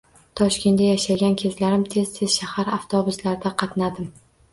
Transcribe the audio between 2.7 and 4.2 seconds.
avtobuslarida qatnadim